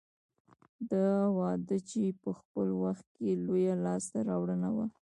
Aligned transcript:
دا 0.91 1.09
وده 1.37 1.77
چې 1.89 2.01
په 2.21 2.29
خپل 2.39 2.67
وخت 2.83 3.05
کې 3.15 3.27
لویه 3.45 3.73
لاسته 3.85 4.17
راوړنه 4.29 4.69
وه 4.75 4.87